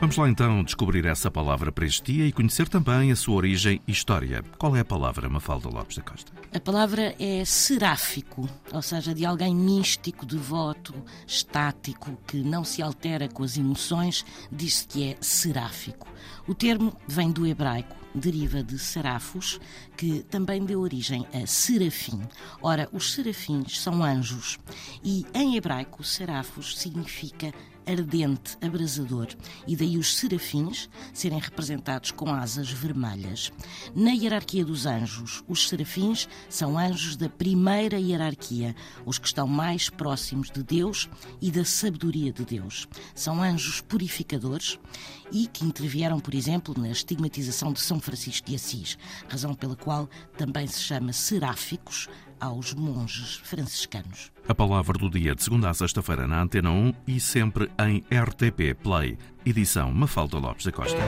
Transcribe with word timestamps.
Vamos 0.00 0.16
lá 0.16 0.28
então 0.28 0.62
descobrir 0.62 1.04
essa 1.06 1.28
palavra 1.28 1.72
para 1.72 1.84
este 1.84 2.12
dia 2.12 2.24
e 2.24 2.30
conhecer 2.30 2.68
também 2.68 3.10
a 3.10 3.16
sua 3.16 3.34
origem 3.34 3.80
e 3.84 3.90
história. 3.90 4.44
Qual 4.56 4.76
é 4.76 4.80
a 4.80 4.84
palavra, 4.84 5.28
Mafalda 5.28 5.68
Lopes 5.68 5.96
da 5.96 6.02
Costa? 6.04 6.30
A 6.54 6.60
palavra 6.60 7.16
é 7.18 7.44
seráfico, 7.44 8.48
ou 8.72 8.80
seja, 8.80 9.12
de 9.12 9.26
alguém 9.26 9.52
místico, 9.52 10.24
devoto, 10.24 10.94
estático, 11.26 12.16
que 12.28 12.36
não 12.44 12.62
se 12.62 12.80
altera 12.80 13.28
com 13.28 13.42
as 13.42 13.58
emoções, 13.58 14.24
diz-se 14.52 14.86
que 14.86 15.02
é 15.02 15.16
seráfico. 15.20 16.06
O 16.46 16.54
termo 16.54 16.96
vem 17.08 17.32
do 17.32 17.44
hebraico, 17.44 17.96
deriva 18.18 18.62
de 18.62 18.78
serafos, 18.78 19.60
que 19.96 20.22
também 20.24 20.64
deu 20.64 20.80
origem 20.80 21.26
a 21.32 21.46
serafim. 21.46 22.20
Ora, 22.60 22.88
os 22.92 23.12
serafins 23.12 23.80
são 23.80 24.02
anjos 24.02 24.58
e 25.02 25.24
em 25.34 25.56
hebraico 25.56 26.02
serafos 26.04 26.76
significa 26.78 27.52
ardente, 27.90 28.56
abrasador, 28.60 29.28
e 29.66 29.74
daí 29.74 29.96
os 29.96 30.14
serafins 30.16 30.90
serem 31.12 31.38
representados 31.38 32.10
com 32.10 32.32
asas 32.34 32.70
vermelhas. 32.70 33.50
Na 33.94 34.10
hierarquia 34.10 34.64
dos 34.64 34.84
anjos, 34.84 35.42
os 35.48 35.68
serafins 35.68 36.28
são 36.50 36.78
anjos 36.78 37.16
da 37.16 37.30
primeira 37.30 37.98
hierarquia, 37.98 38.76
os 39.06 39.18
que 39.18 39.26
estão 39.26 39.46
mais 39.46 39.88
próximos 39.88 40.50
de 40.50 40.62
Deus 40.62 41.08
e 41.40 41.50
da 41.50 41.64
sabedoria 41.64 42.30
de 42.30 42.44
Deus. 42.44 42.86
São 43.14 43.42
anjos 43.42 43.80
purificadores 43.80 44.78
e 45.32 45.46
que 45.46 45.64
intervieram, 45.64 46.20
por 46.20 46.34
exemplo, 46.34 46.74
na 46.76 46.90
estigmatização 46.90 47.72
de 47.72 47.80
São 47.80 47.98
Francisco 48.08 48.48
de 48.48 48.54
Assis, 48.54 48.96
razão 49.28 49.54
pela 49.54 49.76
qual 49.76 50.08
também 50.36 50.66
se 50.66 50.80
chama 50.80 51.12
seráficos 51.12 52.08
aos 52.40 52.72
monges 52.72 53.36
franciscanos. 53.36 54.32
A 54.48 54.54
palavra 54.54 54.96
do 54.96 55.10
dia 55.10 55.34
de 55.34 55.42
segunda 55.42 55.68
a 55.68 55.74
sexta-feira 55.74 56.26
na 56.26 56.40
Antena 56.40 56.70
1 56.70 56.94
e 57.06 57.20
sempre 57.20 57.70
em 57.78 57.98
RTP 58.10 58.74
Play. 58.82 59.18
Edição 59.44 59.92
Mafalda 59.92 60.38
Lopes 60.38 60.64
da 60.64 60.72
Costa. 60.72 60.98